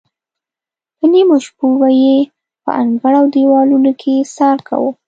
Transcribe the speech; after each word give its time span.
په 0.97 1.05
نیمو 1.11 1.37
شپو 1.45 1.67
به 1.79 1.89
یې 2.01 2.17
په 2.63 2.71
انګړ 2.81 3.13
او 3.19 3.25
دیوالونو 3.33 3.91
کې 4.01 4.13
څار 4.35 4.57
کاوه. 4.67 4.91